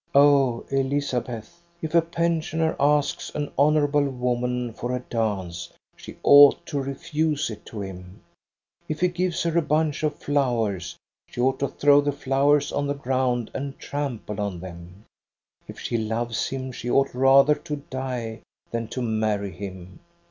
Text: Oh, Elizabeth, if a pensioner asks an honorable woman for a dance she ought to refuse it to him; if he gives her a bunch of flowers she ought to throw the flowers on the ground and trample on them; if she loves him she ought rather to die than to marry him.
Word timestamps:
Oh, 0.15 0.65
Elizabeth, 0.71 1.61
if 1.79 1.93
a 1.93 2.01
pensioner 2.01 2.75
asks 2.79 3.29
an 3.35 3.51
honorable 3.55 4.09
woman 4.09 4.73
for 4.73 4.95
a 4.95 4.99
dance 4.99 5.71
she 5.95 6.17
ought 6.23 6.65
to 6.65 6.81
refuse 6.81 7.51
it 7.51 7.67
to 7.67 7.81
him; 7.83 8.19
if 8.89 8.99
he 9.01 9.07
gives 9.09 9.43
her 9.43 9.55
a 9.59 9.61
bunch 9.61 10.01
of 10.01 10.15
flowers 10.15 10.97
she 11.27 11.39
ought 11.39 11.59
to 11.59 11.67
throw 11.67 12.01
the 12.01 12.11
flowers 12.11 12.71
on 12.71 12.87
the 12.87 12.95
ground 12.95 13.51
and 13.53 13.77
trample 13.77 14.41
on 14.41 14.59
them; 14.59 15.05
if 15.67 15.79
she 15.79 15.99
loves 15.99 16.47
him 16.47 16.71
she 16.71 16.89
ought 16.89 17.13
rather 17.13 17.53
to 17.53 17.83
die 17.91 18.39
than 18.71 18.87
to 18.87 19.03
marry 19.03 19.51
him. 19.51 19.99